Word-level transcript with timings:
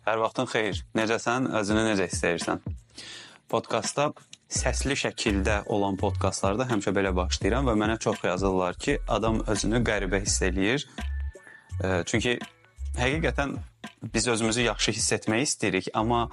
Hər 0.00 0.16
vaxtın 0.16 0.46
xeyir. 0.48 0.78
Necəsən? 0.96 1.50
Özünü 1.58 1.82
necə 1.90 2.06
hiss 2.08 2.22
edirsən? 2.24 2.62
Podkastda 3.52 4.06
səsli 4.48 4.96
şəkildə 4.96 5.58
olan 5.74 5.98
podkastlarda 6.00 6.64
həmişə 6.70 6.94
belə 6.96 7.12
başlayıram 7.16 7.68
və 7.68 7.74
mənə 7.82 7.98
çox 8.00 8.24
yazırlar 8.24 8.78
ki, 8.80 8.96
adam 9.08 9.42
özünü 9.52 9.82
qəribə 9.84 10.22
hiss 10.24 10.40
eləyir. 10.46 10.86
Çünki 12.08 12.38
həqiqətən 12.96 13.54
biz 14.14 14.30
özümüzü 14.32 14.64
yaxşı 14.70 14.96
hiss 14.96 15.12
etmək 15.18 15.44
istəyirik, 15.50 15.92
amma 15.92 16.30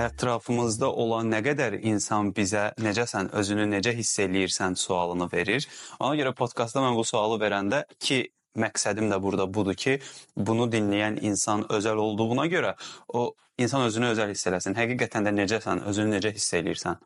ətrafımızda 0.00 0.88
olan 0.88 1.28
nə 1.28 1.42
qədər 1.44 1.76
insan 1.92 2.32
bizə 2.32 2.70
necəsən, 2.80 3.34
özünü 3.36 3.68
necə 3.76 3.92
hiss 4.00 4.16
eləyirsən 4.24 4.80
sualını 4.80 5.28
verir. 5.32 5.68
Ona 6.00 6.16
görə 6.16 6.32
podkastda 6.40 6.80
mən 6.88 6.96
bu 6.96 7.04
sualı 7.04 7.36
verəndə 7.42 7.84
ki 8.00 8.22
məqsədim 8.58 9.10
də 9.12 9.20
burada 9.22 9.46
budur 9.54 9.74
ki, 9.74 9.98
bunu 10.36 10.66
dinləyən 10.72 11.20
insan 11.26 11.66
özəl 11.70 12.00
olduğuna 12.02 12.46
görə 12.52 12.74
o 13.08 13.34
insan 13.58 13.82
özünü 13.88 14.12
özəl 14.14 14.32
hiss 14.34 14.46
eləsin. 14.50 14.76
Həqiqətən 14.78 15.28
də 15.28 15.34
necəsən, 15.36 15.84
özünü 15.90 16.16
necə 16.16 16.32
hiss 16.34 16.54
eləyirsən? 16.58 17.00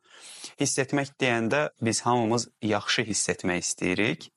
Hiss 0.60 0.78
etmək 0.84 1.14
deyəndə 1.20 1.68
biz 1.82 2.00
hamımız 2.06 2.48
yaxşı 2.62 3.06
hiss 3.10 3.28
etmək 3.34 3.64
istəyirik. 3.66 4.30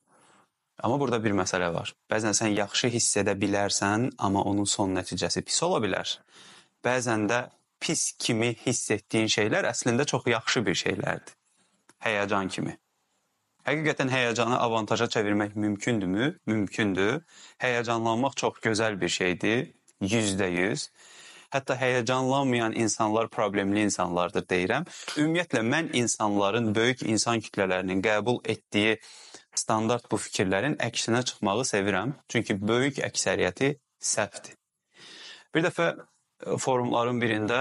Amma 0.82 1.00
burada 1.00 1.18
bir 1.24 1.34
məsələ 1.34 1.72
var. 1.74 1.92
Bəzən 2.10 2.36
sən 2.38 2.54
yaxşı 2.54 2.90
hiss 2.94 3.16
edə 3.22 3.34
bilərsən, 3.38 4.12
amma 4.18 4.44
onun 4.46 4.66
son 4.66 4.94
nəticəsi 4.94 5.42
pis 5.46 5.62
ola 5.66 5.80
bilər. 5.82 6.12
Bəzən 6.84 7.26
də 7.30 7.40
pis 7.80 8.12
kimi 8.18 8.52
hiss 8.66 8.90
etdiyin 8.94 9.30
şeylər 9.32 9.66
əslində 9.72 10.06
çox 10.06 10.26
yaxşı 10.30 10.66
bir 10.66 10.78
şeylərdir. 10.84 11.34
Həyəcan 12.04 12.50
kimi. 12.54 12.76
Həqiqətən 13.68 14.08
həyəcanı 14.08 14.56
avantaja 14.64 15.06
çevirmək 15.12 15.56
mümkündürmü? 15.60 16.26
Mümkündür. 16.46 17.18
Həyəcanlanmaq 17.60 18.36
çox 18.40 18.60
gözəl 18.64 18.94
bir 19.00 19.08
şeydir. 19.12 19.66
100%. 20.00 20.86
Hətta 21.52 21.74
həyəcanlanmayan 21.76 22.76
insanlar 22.80 23.28
problemli 23.28 23.82
insanlardır 23.84 24.46
deyirəm. 24.48 24.86
Ümumiyyətlə 25.20 25.60
mən 25.68 25.90
insanların, 26.00 26.70
böyük 26.74 27.02
insan 27.02 27.44
kütlələrinin 27.44 28.00
qəbul 28.04 28.40
etdiyi 28.54 28.94
standart 29.52 30.08
bu 30.10 30.16
fikirlərin 30.16 30.78
əksinə 30.88 31.20
çıxmağı 31.28 31.66
sevirəm. 31.68 32.14
Çünki 32.28 32.56
böyük 32.62 33.02
əksəriyyəti 33.10 33.74
səhvdir. 34.12 34.54
Bir 35.54 35.66
dəfə 35.68 35.90
e, 35.92 36.56
forumların 36.56 37.20
birində 37.20 37.60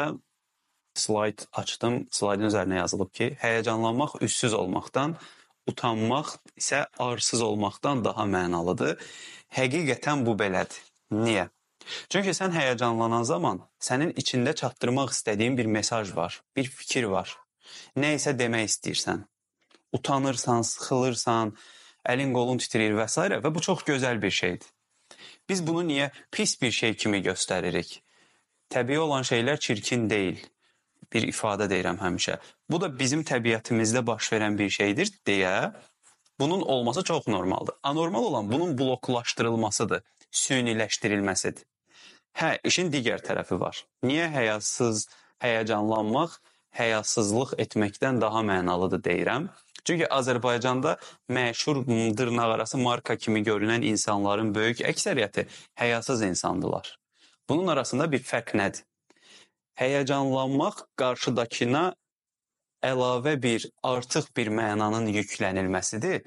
slayd 0.96 1.44
açdım. 1.52 2.06
Slaydın 2.12 2.48
üzərinə 2.54 2.80
yazılıb 2.86 3.12
ki, 3.12 3.34
həyəcanlanmaq 3.44 4.22
üssüz 4.24 4.54
olmaqdan 4.54 5.18
utanmaq 5.68 6.34
isə 6.60 6.86
arsız 7.00 7.42
olmaqdan 7.42 8.04
daha 8.06 8.26
mənalıdır. 8.26 8.98
Həqiqətən 9.58 10.26
bu 10.26 10.36
belədir. 10.40 10.82
Niyə? 11.12 11.48
Çünki 12.12 12.34
sən 12.36 12.52
həyəcanlanan 12.52 13.24
zaman 13.24 13.62
sənin 13.80 14.12
içində 14.22 14.54
çatdırmaq 14.62 15.14
istədiyin 15.16 15.58
bir 15.58 15.70
mesaj 15.78 16.16
var, 16.16 16.42
bir 16.56 16.68
fikir 16.80 17.08
var. 17.14 17.32
Nə 17.96 18.16
isə 18.18 18.34
demək 18.40 18.68
istəyirsən. 18.72 19.24
Utanırsan, 19.96 20.66
sıxılırsan, 20.68 21.54
əlin 22.12 22.34
qolun 22.36 22.60
titrəyir 22.64 22.98
və 23.00 23.08
s. 23.08 23.24
və 23.44 23.54
bu 23.56 23.64
çox 23.64 23.86
gözəl 23.88 24.22
bir 24.22 24.32
şeydir. 24.32 24.68
Biz 25.50 25.68
bunu 25.68 25.88
niyə 25.88 26.10
pis 26.32 26.62
bir 26.62 26.72
şey 26.72 26.94
kimi 26.96 27.24
göstəririk? 27.24 28.02
Təbii 28.70 29.00
olan 29.00 29.24
şeylər 29.24 29.60
çirkin 29.60 30.10
deyil 30.10 30.44
bir 31.14 31.28
ifadə 31.28 31.70
deyirəm 31.72 32.00
həmişə. 32.02 32.38
Bu 32.72 32.82
da 32.82 32.90
bizim 33.00 33.24
təbiətimizdə 33.28 34.06
baş 34.08 34.32
verən 34.34 34.58
bir 34.60 34.70
şeydir 34.70 35.12
deyə 35.28 35.72
bunun 36.40 36.62
olması 36.62 37.04
çox 37.04 37.28
normaldır. 37.28 37.76
Anormal 37.84 38.24
olan 38.24 38.52
bunun 38.52 38.78
bloklaşdırılmasıdır, 38.78 40.04
süniləşdirilməsidir. 40.32 41.64
Hə, 42.38 42.58
işin 42.64 42.92
digər 42.94 43.24
tərəfi 43.26 43.60
var. 43.60 43.80
Niyə 44.06 44.28
həyasız, 44.30 45.08
həyəcanlanmaq 45.42 46.36
həyasızlıq 46.78 47.56
etməkdən 47.64 48.22
daha 48.22 48.44
mənalıdır 48.46 49.02
deyirəm? 49.08 49.48
Çünki 49.88 50.06
Azərbaycanda 50.12 50.98
məşhur 51.32 51.86
dırnaqarası 52.18 52.78
marka 52.78 53.16
kimi 53.16 53.42
görünən 53.44 53.86
insanların 53.86 54.54
böyük 54.56 54.84
əksəriyyəti 54.92 55.48
həyasız 55.80 56.26
insandılar. 56.28 57.00
Bunun 57.50 57.68
arasında 57.68 58.12
bir 58.12 58.20
fərq 58.20 58.54
nədir? 58.60 58.84
Həyəcanlanmaq 59.80 60.84
qarşıdakına 61.00 61.84
əlavə 62.84 63.36
bir, 63.42 63.68
artıq 63.84 64.30
bir 64.38 64.50
mənanın 64.60 65.10
yüklənilməsidir. 65.16 66.26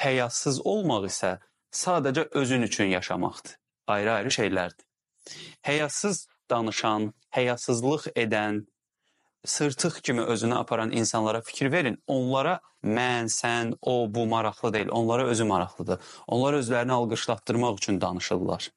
Həyasız 0.00 0.60
olmaq 0.64 1.08
isə 1.10 1.36
sadəcə 1.74 2.28
özün 2.40 2.62
üçün 2.68 2.92
yaşamaqdır. 2.96 3.56
Ayrı-ayrı 3.86 4.30
şeylərdir. 4.30 4.84
Həyasız 5.66 6.26
danışan, 6.50 7.10
həyasızlıq 7.36 8.12
edən, 8.16 8.64
sırtıq 9.44 10.00
kimi 10.02 10.22
özünü 10.22 10.54
aparan 10.54 10.90
insanlara 10.90 11.40
fikir 11.40 11.72
verin. 11.72 11.96
Onlara 12.06 12.60
mən, 12.84 13.28
sən, 13.28 13.74
o, 13.80 14.14
bu 14.14 14.26
maraqlı 14.26 14.72
deyil. 14.72 14.88
Onlara 14.88 15.26
özü 15.26 15.44
maraqlıdır. 15.44 16.00
Onlar 16.26 16.54
özlərini 16.54 16.92
alqışlatdırmaq 16.92 17.74
üçün 17.76 18.00
danışırlar. 18.00 18.70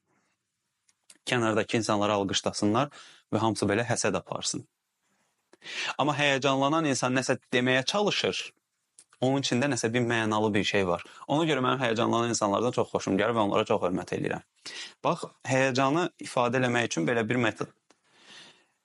Kənardakı 1.29 1.79
insanları 1.79 2.17
alqışlasınlar 2.19 2.91
və 3.33 3.41
hamısı 3.43 3.67
belə 3.69 3.85
həsəd 3.87 4.17
aparsın. 4.19 4.65
Amma 5.97 6.15
həyəcanlanan 6.17 6.87
insan 6.89 7.15
nəsə 7.15 7.37
deməyə 7.53 7.85
çalışır. 7.87 8.41
Onun 9.23 9.45
içində 9.45 9.69
nəsə 9.71 9.87
bir 9.93 10.03
mənalı 10.03 10.49
bir 10.53 10.63
şey 10.67 10.87
var. 10.87 11.03
Ona 11.31 11.45
görə 11.47 11.63
mənim 11.63 11.79
həyəcanlanan 11.79 12.33
insanlardan 12.33 12.75
çox 12.75 12.89
xoşum 12.91 13.15
gəlir 13.19 13.37
və 13.37 13.45
onlara 13.45 13.65
çox 13.69 13.79
hörmət 13.85 14.17
edirəm. 14.17 14.43
Bax, 15.03 15.23
həyəcanı 15.47 16.09
ifadə 16.25 16.59
eləmək 16.59 16.89
üçün 16.91 17.07
belə 17.07 17.23
bir 17.29 17.39
metod. 17.45 17.71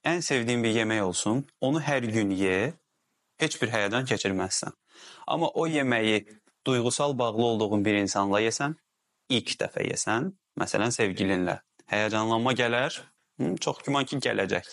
Ən 0.07 0.23
sevdiyin 0.23 0.63
bir 0.63 0.77
yemək 0.77 1.01
olsun, 1.03 1.43
onu 1.59 1.81
hər 1.83 2.07
gün 2.07 2.31
ye, 2.31 2.71
heç 3.43 3.57
bir 3.61 3.73
həyəcan 3.73 4.07
keçirməzsən. 4.07 4.71
Amma 5.27 5.49
o 5.49 5.67
yeməyi 5.67 6.21
duyğusal 6.67 7.17
bağlı 7.19 7.43
olduğun 7.51 7.83
bir 7.85 7.99
insanla 7.99 8.39
yesən, 8.39 8.77
ilk 9.29 9.57
dəfə 9.59 9.83
yesən, 9.89 10.31
məsələn 10.59 10.95
sevgilinlə, 10.95 11.59
həyəcanlanma 11.91 12.53
gələr, 12.57 13.01
Çox 13.59 13.77
güman 13.85 14.03
ki, 14.03 14.17
gələcək. 14.19 14.65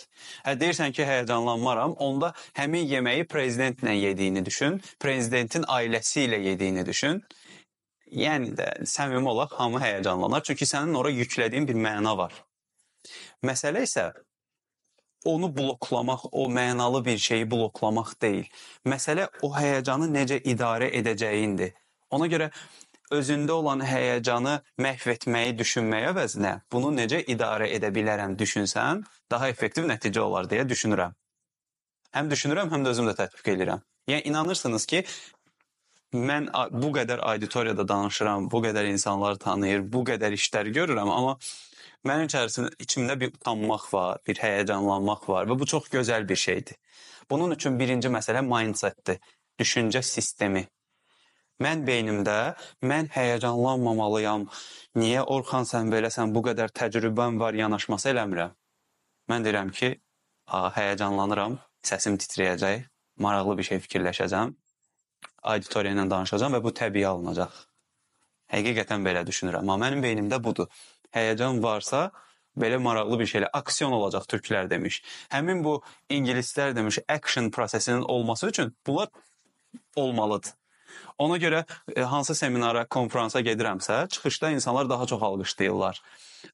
Hə 0.42 0.56
deyirsən 0.58 0.94
ki, 0.94 1.04
həyəcanlanmaram, 1.06 1.92
onda 2.02 2.32
həmin 2.58 2.88
yeməyi 2.90 3.26
prezidentlə 3.30 3.92
yediyini 3.94 4.42
düşün, 4.46 4.80
prezidentin 4.98 5.62
ailəsi 5.70 6.24
ilə 6.26 6.40
yediyini 6.48 6.82
düşün. 6.86 7.20
Yəni 8.10 8.56
də 8.58 8.66
səmimi 8.90 9.30
olaq 9.30 9.54
hamı 9.60 9.78
həyəcanlanar, 9.82 10.42
çünki 10.48 10.66
sənin 10.66 10.98
ora 10.98 11.14
yüklədiyin 11.14 11.68
bir 11.68 11.78
məna 11.86 12.16
var. 12.18 12.34
Məsələ 13.46 13.84
isə 13.86 14.10
onu 15.26 15.52
bloklamaq, 15.56 16.26
o 16.32 16.48
mənalı 16.50 17.04
bir 17.04 17.18
şeyi 17.18 17.50
bloklamaq 17.50 18.14
deyil. 18.22 18.50
Məsələ 18.86 19.28
o 19.46 19.52
həyəcanı 19.54 20.10
necə 20.10 20.42
idarə 20.42 20.90
edəcəyindir. 20.90 21.74
Ona 22.10 22.26
görə 22.30 22.50
özündə 23.12 23.52
olan 23.52 23.82
həyəcanı 23.86 24.56
məhv 24.82 25.12
etməyi 25.14 25.54
düşünməyə 25.58 26.10
əvəzinə 26.12 26.52
bunu 26.72 26.90
necə 26.96 27.22
idarə 27.34 27.68
edə 27.76 27.92
bilərəm 27.94 28.36
düşünsən, 28.40 29.04
daha 29.30 29.48
effektiv 29.52 29.86
nəticə 29.90 30.20
olar 30.20 30.48
deyə 30.50 30.66
düşünürəm. 30.68 31.14
Həm 32.16 32.30
düşünürəm, 32.32 32.70
həm 32.72 32.84
də 32.86 32.94
özüm 32.94 33.10
də 33.10 33.16
tətbiq 33.20 33.52
edirəm. 33.54 33.82
Yəni 34.10 34.28
inanırsınız 34.30 34.86
ki, 34.86 35.02
mən 36.14 36.48
bu 36.82 36.92
qədər 36.96 37.20
auditoriyada 37.30 37.86
danışıram, 37.88 38.50
bu 38.50 38.62
qədər 38.64 38.88
insanlar 38.92 39.38
tanıyır, 39.42 39.82
bu 39.92 40.04
qədər 40.10 40.36
işlər 40.38 40.70
görürəm, 40.76 41.10
amma 41.12 41.36
mənim 42.06 42.30
içərisində 42.30 42.70
içimdə 42.82 43.18
bir 43.20 43.34
utanmaq 43.34 43.88
var, 43.92 44.22
bir 44.26 44.40
həyəcanlanmaq 44.42 45.28
var 45.28 45.50
və 45.50 45.58
bu 45.58 45.66
çox 45.66 45.90
gözəl 45.92 46.28
bir 46.28 46.36
şeydir. 46.36 46.78
Bunun 47.30 47.50
üçün 47.50 47.78
birinci 47.78 48.08
məsələ 48.08 48.42
mindsetdir, 48.46 49.18
düşüncə 49.58 50.02
sistemi. 50.02 50.66
Mən 51.64 51.86
beynimdə 51.88 52.54
mən 52.84 53.06
həyəcanlanmamalıyam. 53.14 54.44
Niyə 55.00 55.22
Orxan 55.32 55.64
sən 55.68 55.88
beləsən, 55.92 56.34
bu 56.34 56.42
qədər 56.44 56.72
təcrübəm 56.76 57.38
var, 57.40 57.56
yanaşması 57.56 58.10
eləmirəm. 58.12 58.52
Mən 59.32 59.46
deyirəm 59.46 59.70
ki, 59.78 59.94
həyəcanlanıram, 60.76 61.56
səsim 61.86 62.18
titrəyəcək, 62.20 62.84
maraqlı 63.24 63.56
bir 63.60 63.68
şey 63.70 63.80
fikirləşəcəm, 63.86 64.52
auditoriya 65.54 65.96
ilə 65.96 66.04
danışacağam 66.10 66.58
və 66.58 66.62
bu 66.66 66.74
təbii 66.82 67.06
alınacaq. 67.08 67.56
Həqiqətən 68.52 69.08
belə 69.08 69.24
düşünürəm. 69.26 69.64
Amma 69.64 69.78
mənim 69.86 70.04
beynimdə 70.04 70.38
budur. 70.42 70.68
Həyəcan 71.16 71.62
varsa, 71.64 72.10
belə 72.60 72.76
maraqlı 72.82 73.18
bir 73.22 73.32
şeylə 73.32 73.48
aksiyon 73.62 73.96
olacaq 73.96 74.28
türklər 74.28 74.68
demiş. 74.70 75.00
Həmin 75.32 75.64
bu 75.64 75.80
ingilislər 76.12 76.76
demiş 76.76 77.00
action 77.08 77.50
prosesinin 77.50 78.02
olması 78.02 78.52
üçün 78.52 78.76
bunlar 78.86 79.08
olmalıdır. 79.96 80.52
Ona 81.18 81.36
görə 81.42 81.64
e, 81.96 82.00
hansı 82.02 82.34
seminara, 82.34 82.86
konfransa 82.86 83.40
gedirəmsə, 83.40 84.08
çıxışda 84.08 84.50
insanlar 84.50 84.90
daha 84.90 85.06
çox 85.06 85.22
alqışlayırlar. 85.22 86.02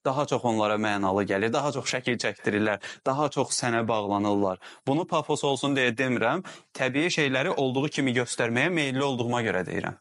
Daha 0.05 0.27
çox 0.27 0.45
onlara 0.45 0.75
mənalı 0.75 1.25
gəlir, 1.25 1.53
daha 1.53 1.73
çox 1.73 1.91
şəkil 1.95 2.19
çəkdirirlər, 2.25 2.79
daha 3.07 3.29
çox 3.29 3.55
sənə 3.59 3.87
bağlanırlar. 3.89 4.59
Bunu 4.87 5.07
pafos 5.07 5.45
olsun 5.45 5.77
deyə 5.77 5.97
demirəm, 5.99 6.45
təbii 6.75 7.11
şeyləri 7.13 7.55
olduğu 7.57 7.89
kimi 7.89 8.15
göstərməyə 8.17 8.71
meylli 8.71 9.03
olduğuma 9.05 9.43
görə 9.43 9.67
deyirəm. 9.67 9.99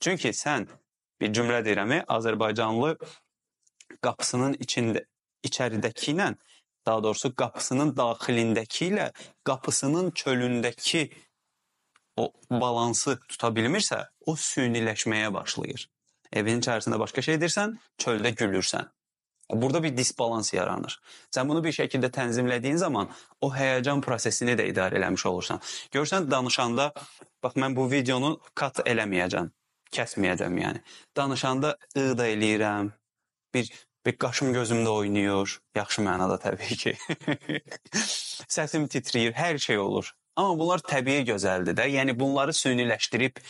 Çünki 0.00 0.32
sən 0.32 0.68
bir 1.20 1.34
cümlə 1.36 1.64
deyirəm, 1.64 1.98
Azərbaycanlı 2.08 2.94
qapısının 4.00 4.56
içində 4.64 5.04
içəridəki 5.44 6.14
ilə 6.14 6.34
daha 6.86 7.02
doğrusu 7.04 7.34
qapısının 7.36 7.92
daxilindəki 7.96 8.88
ilə 8.90 9.10
qapısının 9.44 10.10
çölündəki 10.20 11.02
o 12.20 12.32
balansı 12.50 13.16
tuta 13.28 13.50
bilmirsə, 13.56 14.04
o 14.26 14.36
süniləşməyə 14.36 15.32
başlayır. 15.34 15.88
Evin 16.32 16.62
içərisində 16.62 16.98
başqa 17.00 17.22
şey 17.26 17.38
edirsən, 17.40 17.76
çöldə 18.02 18.34
gülürsən. 18.38 18.90
Burada 19.52 19.82
bir 19.82 19.96
disbalans 19.96 20.52
yaranır. 20.54 20.94
Sən 21.34 21.48
bunu 21.48 21.62
bir 21.64 21.74
şəkildə 21.74 22.10
tənzimlədiyin 22.14 22.78
zaman 22.78 23.08
o 23.40 23.50
həyəcan 23.50 24.02
prosesini 24.04 24.54
də 24.58 24.68
idarə 24.70 25.00
eləmiş 25.00 25.26
olursan. 25.26 25.62
Görsən 25.90 26.30
danışanda 26.30 26.92
bax 27.42 27.58
mən 27.58 27.74
bu 27.76 27.88
videonu 27.90 28.36
kat 28.54 28.84
eləməyəcəm, 28.86 29.50
kəsməyəcəm 29.96 30.60
yəni. 30.62 30.84
Danışanda 31.16 31.76
ı 31.96 32.18
da 32.18 32.28
eləyirəm. 32.30 32.92
Bir 33.54 33.72
bir 34.06 34.16
qaşım 34.16 34.54
gözümdə 34.54 34.88
oynayır. 34.88 35.58
Yaxşı 35.76 36.02
mənada 36.02 36.38
təbii 36.40 36.76
ki. 36.76 36.94
Səsim 38.56 38.86
titrəyir, 38.88 39.34
hər 39.34 39.58
şey 39.58 39.78
olur. 39.78 40.14
Amma 40.36 40.58
bunlar 40.58 40.80
təbii 40.86 41.24
gözəldir 41.28 41.76
də. 41.76 41.86
Yəni 41.90 42.14
bunları 42.18 42.54
süniləşdirib 42.56 43.40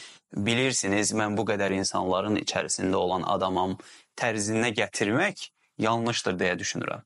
bilirsiniz, 0.49 1.13
mən 1.13 1.37
bu 1.37 1.45
qədər 1.49 1.75
insanların 1.77 2.41
içərisində 2.41 2.97
olan 2.97 3.27
adamam 3.29 3.77
tərzinə 4.19 4.73
gətirmək 4.77 5.51
yanlışdır 5.79 6.39
deyə 6.41 6.59
düşünürəm. 6.59 7.05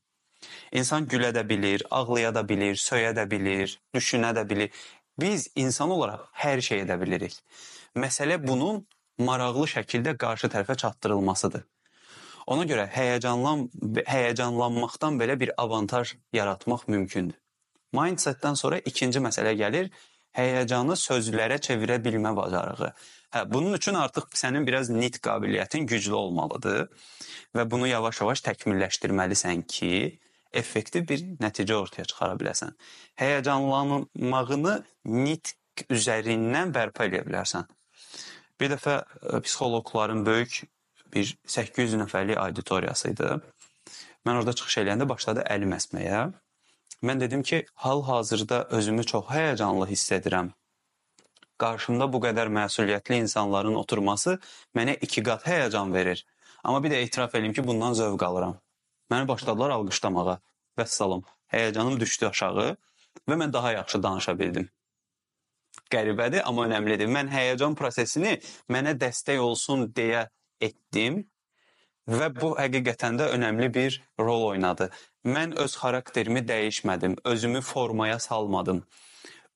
İnsan 0.71 1.07
gülə 1.11 1.31
də 1.35 1.43
bilir, 1.49 1.83
ağlaya 1.91 2.33
da 2.35 2.43
bilir, 2.49 2.75
söyə 2.79 3.13
də 3.17 3.29
bilir, 3.31 3.79
düşünə 3.95 4.33
də 4.37 4.49
bilir. 4.49 4.71
Biz 5.19 5.47
insan 5.55 5.91
olaraq 5.91 6.27
hər 6.43 6.61
şey 6.61 6.83
edə 6.85 6.99
bilirik. 7.01 7.37
Məsələ 7.95 8.39
bunun 8.47 8.83
maraqlı 9.17 9.67
şəkildə 9.77 10.17
qarşı 10.17 10.51
tərəfə 10.51 10.75
çatdırılmasıdır. 10.77 11.63
Ona 12.47 12.65
görə 12.69 12.85
həyəcanlan 12.93 13.69
həyəcanlanmaqdan 14.05 15.17
belə 15.21 15.39
bir 15.39 15.51
avantaj 15.57 16.13
yaratmaq 16.33 16.87
mümkündür. 16.87 17.44
Mindsetdən 17.95 18.57
sonra 18.59 18.79
ikinci 18.91 19.21
məsələ 19.23 19.55
gəlir, 19.59 19.89
həyəcanı 20.35 20.97
sözlərə 20.99 21.59
çevirə 21.63 21.97
bilmə 22.03 22.33
bacarığı. 22.35 22.91
Hə, 23.35 23.43
bunun 23.51 23.77
üçün 23.77 23.97
artıq 23.99 24.35
sənin 24.39 24.67
biraz 24.67 24.89
nitq 24.89 25.21
qabiliyyətin 25.27 25.87
güclü 25.91 26.13
olmalıdır 26.15 26.87
və 27.55 27.65
bunu 27.71 27.87
yavaş-yavaş 27.87 28.43
təkmilləşdirməlisən 28.49 29.63
ki, 29.71 30.19
effektiv 30.55 31.07
bir 31.09 31.23
nəticə 31.43 31.75
ortaya 31.75 32.05
çıxara 32.07 32.37
biləsən. 32.39 32.75
Həyəcanlanmağını 33.19 34.75
nitq 35.25 35.85
üzərindən 35.91 36.71
bərpa 36.75 37.09
edə 37.09 37.25
bilərsən. 37.27 37.67
Bir 38.59 38.71
dəfə 38.71 39.01
e, 39.03 39.41
psixoloqların 39.43 40.23
böyük 40.25 40.61
bir 41.13 41.35
800 41.47 41.99
nəfərlik 42.05 42.39
auditoriyası 42.39 43.11
idi. 43.11 43.33
Mən 44.25 44.39
orada 44.39 44.55
çıxış 44.55 44.79
eləyəndə 44.83 45.07
başladı 45.09 45.43
əlim 45.51 45.75
əsməyə. 45.75 46.21
Mən 47.05 47.19
dedim 47.19 47.43
ki, 47.43 47.65
hal-hazırda 47.85 48.63
özümü 48.77 49.03
çox 49.03 49.25
həyəcanlı 49.29 49.87
hiss 49.89 50.11
edirəm. 50.15 50.47
Qarşımda 51.61 52.07
bu 52.13 52.21
qədər 52.23 52.49
məsuliyyətli 52.57 53.19
insanların 53.23 53.75
oturması 53.81 54.39
mənə 54.75 54.95
iki 55.07 55.23
qat 55.27 55.45
həyəcan 55.45 55.93
verir. 55.93 56.25
Amma 56.63 56.81
bir 56.83 56.95
də 56.95 57.03
etiraf 57.05 57.35
eləyim 57.37 57.53
ki, 57.53 57.67
bundan 57.67 57.93
zövq 57.93 58.25
alıram. 58.25 58.57
Məni 59.11 59.27
başladılar 59.27 59.75
alqışlamağa. 59.77 60.39
Vəssalam. 60.79 61.21
Həyəcanım 61.53 61.99
düşdü 61.99 62.31
aşağı 62.31 62.67
və 63.29 63.37
mən 63.41 63.53
daha 63.53 63.71
yaxşı 63.77 64.03
danışa 64.03 64.39
bildim. 64.39 64.69
Qəribədir, 65.93 66.41
amma 66.49 66.65
önəmlidir. 66.67 67.11
Mən 67.17 67.29
həyəcan 67.29 67.77
prosesini 67.77 68.39
mənə 68.71 68.97
dəstək 68.99 69.39
olsun 69.39 69.91
deyə 69.95 70.25
etdim 70.59 71.21
və 72.09 72.31
bu 72.41 72.55
həqiqətən 72.57 73.21
də 73.21 73.29
önəmli 73.37 73.73
bir 73.73 74.01
rol 74.19 74.49
oynadı. 74.49 74.89
Mən 75.25 75.55
öz 75.57 75.75
xarakterimi 75.81 76.41
dəyişmədim, 76.45 77.15
özümü 77.25 77.61
formaya 77.61 78.19
salmadım. 78.19 78.83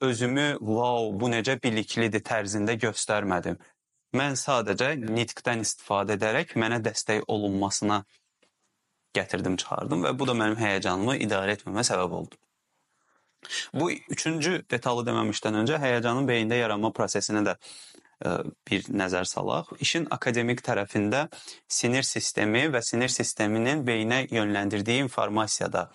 Özümü, 0.01 0.57
"Vau, 0.61 1.19
bu 1.19 1.29
necə 1.29 1.63
biliklidir" 1.63 2.23
tərzində 2.29 2.73
göstərmədim. 2.85 3.57
Mən 4.13 4.33
sadəcə 4.45 4.89
nitqdən 5.17 5.61
istifadə 5.61 6.17
edərək 6.17 6.55
mənə 6.57 6.79
dəstək 6.87 7.21
olunmasına 7.27 8.05
gətirdim, 9.13 9.57
çıxardım 9.57 10.03
və 10.05 10.19
bu 10.19 10.27
da 10.27 10.33
mənim 10.33 10.57
həyəcanımı 10.57 11.17
idarə 11.25 11.57
etməmə 11.57 11.83
səbəb 11.91 12.15
oldu. 12.21 12.35
Bu 13.73 13.91
üçüncü 13.91 14.63
detallı 14.71 15.05
deməmişdən 15.05 15.61
öncə 15.61 15.77
həyəcanın 15.83 16.27
beyində 16.27 16.57
yaranma 16.59 16.91
prosesinə 16.91 17.45
də 17.45 17.55
bir 18.69 18.89
nəzər 18.91 19.25
salaq. 19.25 19.71
İşin 19.79 20.07
akademik 20.11 20.61
tərəfində 20.65 21.27
sinir 21.67 22.03
sistemi 22.03 22.65
və 22.73 22.81
sinir 22.83 23.11
sisteminin 23.13 23.85
beyinə 23.87 24.25
yönləndirdiyi 24.31 25.05
informasiyada 25.05 25.87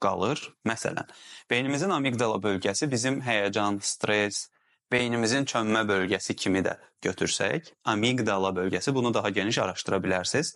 qalır. 0.00 0.42
Məsələn, 0.66 1.10
beynimizin 1.50 1.90
amigdala 1.90 2.38
bölgəsi 2.42 2.88
bizim 2.90 3.20
həyəcan, 3.26 3.80
stres, 3.84 4.48
beynimizin 4.92 5.44
çönmə 5.50 5.84
bölgəsi 5.88 6.36
kimi 6.36 6.64
də 6.66 6.76
götürsək, 7.04 7.74
amigdala 7.84 8.54
bölgəsi 8.56 8.94
bunu 8.94 9.14
daha 9.14 9.30
geniş 9.30 9.58
araşdıra 9.58 10.00
bilərsiniz. 10.06 10.54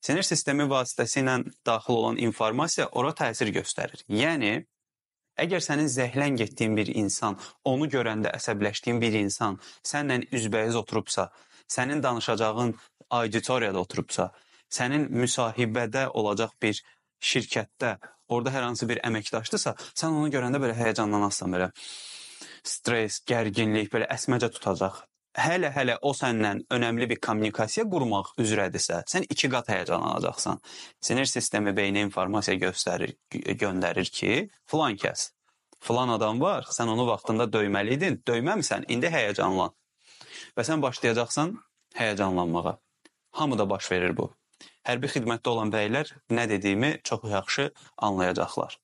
Sinir 0.00 0.22
sistemi 0.22 0.68
vasitəsilə 0.70 1.40
daxil 1.66 1.98
olan 1.98 2.16
informasiya 2.20 2.88
ora 2.92 3.14
təsir 3.16 3.50
göstərir. 3.54 4.04
Yəni 4.08 4.66
Əgər 5.36 5.60
sənin 5.60 5.88
zəhlən 5.92 6.36
getdiyin 6.40 6.76
bir 6.78 6.88
insan, 6.96 7.36
onu 7.64 7.88
görəndə 7.92 8.32
əsəbləşdiyin 8.38 9.00
bir 9.02 9.16
insan 9.20 9.58
sənlə 9.84 10.22
üzbəyiz 10.38 10.78
oturubsa, 10.80 11.28
sənin 11.68 12.02
danışacağın 12.02 12.72
auditoriyada 13.18 13.82
oturubsa, 13.82 14.30
sənin 14.72 15.08
müsahibədə 15.12 16.06
olacaq 16.16 16.56
bir 16.62 16.80
şirkətdə, 17.22 17.96
orada 18.28 18.54
hər 18.54 18.64
hansı 18.70 18.88
bir 18.88 19.02
əməkdaşdırsa, 19.06 19.74
sən 19.92 20.16
onu 20.16 20.32
görəndə 20.32 20.62
belə 20.62 20.76
həyəcanlanarsan 20.78 21.52
belə. 21.52 21.70
Stres, 22.66 23.20
gərginlik 23.28 23.92
belə 23.92 24.08
əsməcə 24.16 24.50
tutacaq. 24.56 25.04
Hələ-hələ 25.36 25.98
o 26.00 26.14
səndən 26.16 26.62
önəmli 26.72 27.10
bir 27.10 27.18
kommunikasiya 27.20 27.84
qurmaq 27.92 28.30
üzrədirsə, 28.40 29.02
sən 29.10 29.26
iki 29.28 29.50
qat 29.52 29.68
həyəcanlanacaqsan. 29.68 30.62
Sinir 31.04 31.28
sistemi 31.28 31.74
beynə 31.76 32.06
informasiya 32.06 32.56
göstərir, 32.62 33.12
göndərir 33.60 34.08
ki, 34.18 34.46
filan 34.70 34.96
kəs, 35.02 35.30
filan 35.84 36.14
adam 36.14 36.40
var, 36.40 36.64
sən 36.72 36.88
onu 36.94 37.04
vaxtında 37.10 37.48
döyməli 37.52 37.98
idin, 37.98 38.16
döyməmisən, 38.28 38.88
indi 38.88 39.12
həyəcanlan. 39.12 39.76
Və 40.56 40.64
sən 40.64 40.80
başlayacaqsan 40.84 41.52
həyəcanlanmağa. 42.00 42.78
Hamıda 43.36 43.68
baş 43.70 43.92
verir 43.92 44.16
bu. 44.16 44.30
Hərbi 44.88 45.10
xidmətdə 45.12 45.52
olan 45.52 45.72
bəylər 45.74 46.14
nə 46.32 46.48
dediyimi 46.48 46.94
çox 47.04 47.28
yaxşı 47.28 47.70
anlayacaqlar. 48.08 48.78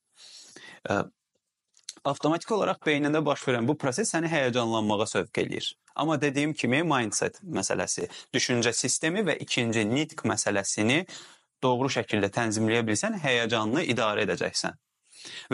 Avtomatik 2.03 2.51
olaraq 2.51 2.81
beynində 2.83 3.21
baş 3.23 3.45
verən 3.47 3.67
bu 3.69 3.77
proses 3.79 4.11
səni 4.11 4.27
həyəcanlanmağa 4.31 5.05
sövq 5.07 5.39
eləyir. 5.45 5.69
Amma 5.95 6.17
dediyim 6.21 6.53
kimi 6.53 6.81
mindset 6.83 7.39
məsələsi, 7.59 8.09
düşüncə 8.35 8.73
sistemi 8.75 9.23
və 9.29 9.37
ikinci 9.45 9.85
nitq 9.87 10.25
məsələsini 10.27 11.05
doğru 11.63 11.93
şəkildə 11.95 12.33
tənzimləyə 12.35 12.83
bilsən, 12.89 13.21
həyəcanını 13.23 13.85
idarə 13.95 14.27
edəcəksən. 14.27 14.75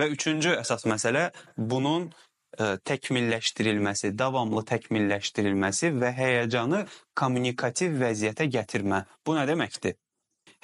Və 0.00 0.08
üçüncü 0.14 0.54
əsas 0.62 0.86
məsələ 0.88 1.26
bunun 1.58 2.08
ə, 2.08 2.16
e, 2.56 2.70
təkmilləşdirilməsi, 2.90 4.14
davamlı 4.16 4.64
təkmilləşdirilməsi 4.72 5.92
və 6.00 6.14
həyəcanı 6.16 6.84
kommunikativ 7.20 8.00
vəziyyətə 8.00 8.48
gətirmə. 8.56 9.04
Bu 9.26 9.36
nə 9.36 9.44
deməkdir? 9.50 10.00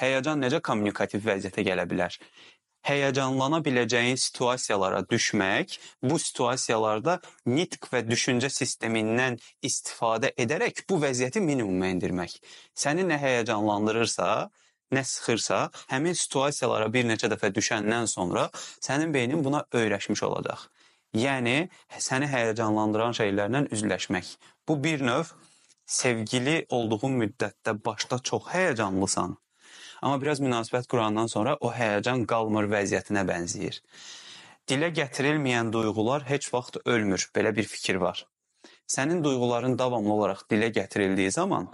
Həyəcan 0.00 0.40
necə 0.42 0.64
kommunikativ 0.64 1.28
vəziyyətə 1.28 1.62
gələ 1.68 1.84
bilər? 1.90 2.16
Həyəcanlana 2.88 3.60
biləcəyin 3.64 4.18
situasiyalara 4.20 5.04
düşmək, 5.10 5.78
bu 6.02 6.18
situasiyalarda 6.20 7.18
nitq 7.46 7.88
və 7.92 8.04
düşüncə 8.08 8.50
sistemindən 8.52 9.38
istifadə 9.62 10.32
edərək 10.44 10.84
bu 10.90 11.00
vəziyyəti 11.04 11.42
minimuma 11.44 11.90
endirmək. 11.94 12.36
Səni 12.76 13.06
nə 13.08 13.18
həyəcanlandırırsa, 13.22 14.28
nə 14.94 15.04
sıxırsa, 15.04 15.60
həmin 15.92 16.16
situasiyalara 16.18 16.90
bir 16.92 17.08
neçə 17.08 17.30
dəfə 17.32 17.50
düşəndən 17.56 18.08
sonra 18.10 18.48
sənin 18.56 19.14
beynin 19.14 19.44
buna 19.44 19.64
öyrəşmiş 19.72 20.22
olacaq. 20.28 20.68
Yəni 21.14 21.68
səni 22.02 22.26
həyəcanlandıran 22.30 23.14
şeylərlə 23.16 23.68
üzləşmək. 23.74 24.34
Bu 24.68 24.82
bir 24.84 25.04
növ 25.06 25.30
sevgili 25.86 26.66
olduğun 26.68 27.14
müddətdə 27.22 27.76
başda 27.84 28.18
çox 28.18 28.48
həyəcanlısan, 28.54 29.36
Amma 30.04 30.20
biraz 30.20 30.42
münasibət 30.44 30.86
qurandan 30.92 31.30
sonra 31.32 31.56
o 31.64 31.70
həyəcan 31.72 32.26
qalmır 32.28 32.68
vəziyyətinə 32.72 33.24
bənzəyir. 33.28 33.80
Dilə 34.68 34.90
gətirilməyən 34.98 35.72
duyğular 35.72 36.26
heç 36.28 36.50
vaxt 36.52 36.76
ölmür. 36.84 37.24
Belə 37.36 37.54
bir 37.56 37.68
fikir 37.68 37.96
var. 38.04 38.26
Sənin 38.86 39.24
duyğuların 39.24 39.78
davamlı 39.80 40.12
olaraq 40.12 40.44
dilə 40.50 40.68
gətirildiyi 40.76 41.32
zaman 41.32 41.70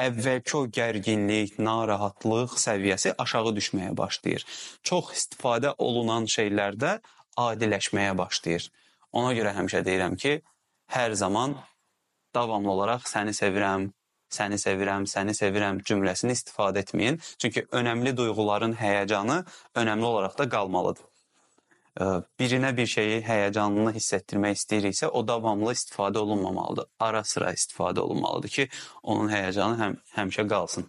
əvvəlki 0.00 0.54
o 0.56 0.62
gərginlik, 0.78 1.58
narahatlıq 1.58 2.56
səviyyəsi 2.60 3.14
aşağı 3.22 3.52
düşməyə 3.58 3.96
başlayır. 3.96 4.44
Çox 4.82 5.12
istifadə 5.18 5.74
olunan 5.78 6.28
şeylərdə 6.34 6.98
adiləşməyə 7.38 8.16
başlayır. 8.18 8.68
Ona 9.12 9.34
görə 9.36 9.52
həmişə 9.58 9.82
deyirəm 9.86 10.16
ki, 10.16 10.40
hər 10.96 11.14
zaman 11.18 11.56
davamlı 12.34 12.72
olaraq 12.72 13.06
səni 13.08 13.34
sevirəm, 13.36 13.90
səni 14.32 14.58
sevirəm, 14.60 15.06
səni 15.10 15.34
sevirəm 15.36 15.80
cümləsini 15.88 16.36
istifadə 16.36 16.82
etməyin. 16.84 17.20
Çünki 17.38 17.66
önəmli 17.72 18.16
duyğuların 18.16 18.76
həyəcanı 18.80 19.42
önəmli 19.82 20.08
olaraq 20.10 20.38
da 20.38 20.48
qalmalıdır. 20.48 21.08
Birinə 22.40 22.70
bir 22.76 22.86
şeyi 22.88 23.18
həyəcanını 23.26 23.92
hiss 23.92 24.14
etdirmək 24.16 24.56
istəyiriksə, 24.56 25.10
o 25.12 25.20
davamlı 25.28 25.74
istifadə 25.76 26.18
olunmamalıdır. 26.18 26.86
Ara 27.00 27.24
sıra 27.24 27.52
istifadə 27.52 28.00
olunmalıdır 28.00 28.48
ki, 28.48 28.68
onun 29.02 29.28
həyəcanı 29.28 29.76
həm 29.82 29.98
həmişə 30.16 30.46
qalsın. 30.48 30.88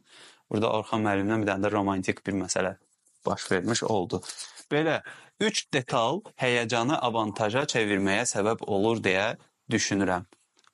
Burada 0.49 0.71
Orxan 0.77 1.03
müəllimdən 1.03 1.43
bir 1.43 1.51
dənə 1.51 1.67
də 1.67 1.71
romantik 1.75 2.23
bir 2.27 2.39
məsələ 2.39 2.77
baş 3.25 3.51
vermiş 3.51 3.83
oldu. 3.83 4.21
Belə 4.71 5.01
3 5.43 5.65
detal 5.73 6.21
həyəcanı 6.39 6.95
avantaja 7.09 7.65
çevirməyə 7.75 8.23
səbəb 8.29 8.63
olur 8.63 9.03
deyə 9.03 9.33
düşünürəm. 9.71 10.23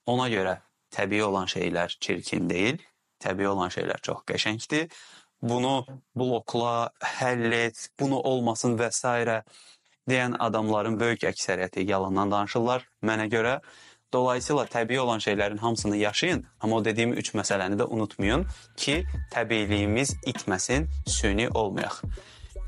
Ona 0.05 0.29
görə 0.29 0.59
təbii 0.91 1.23
olan 1.23 1.47
şeylər 1.49 1.95
çirkin 1.99 2.49
deyil, 2.49 2.79
təbii 3.23 3.47
olan 3.47 3.69
şeylər 3.73 4.01
çox 4.01 4.23
qəşəngdir. 4.29 4.89
Bunu 5.41 5.85
blokla, 6.15 6.89
həll 7.19 7.53
et, 7.55 7.89
bunu 7.99 8.19
olmasın 8.19 8.75
və 8.79 8.91
s. 8.91 9.43
deyən 10.09 10.35
adamların 10.39 10.99
böyük 10.99 11.23
əksəriyyəti 11.29 11.85
yalandan 11.87 12.31
danışırlar 12.31 12.87
mənə 13.03 13.29
görə. 13.31 13.59
Dolayısıyla 14.13 14.65
təbii 14.65 14.99
olan 14.99 15.19
şeylərin 15.19 15.57
hamısını 15.57 15.97
yaşayın, 15.97 16.45
amma 16.59 16.75
o 16.75 16.85
dediyim 16.85 17.13
üç 17.13 17.33
məsələni 17.37 17.77
də 17.77 17.85
unutmayın 17.85 18.47
ki, 18.75 19.03
təbiiliyimiz 19.31 20.15
itməsin, 20.25 20.89
süni 21.05 21.49
olmayaq. 21.49 22.01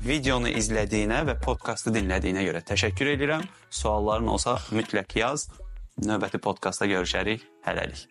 Videonu 0.06 0.50
izlədiyinə 0.50 1.24
və 1.26 1.34
podkastı 1.42 1.90
dinlədiyinə 1.94 2.46
görə 2.46 2.62
təşəkkür 2.66 3.10
edirəm. 3.16 3.42
Sualların 3.70 4.30
olsa 4.30 4.56
mütləq 4.70 5.18
yaz. 5.18 5.48
Növbəti 6.00 6.38
podkastda 6.40 6.88
görüşərik. 6.88 7.44
Hələlik. 7.66 8.06